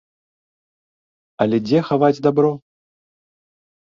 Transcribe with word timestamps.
Але 1.45 1.57
дзе 1.67 1.79
хаваць 1.89 2.21
дабро? 2.29 2.49